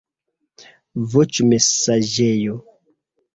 voĉmesaĝejo 1.11 2.57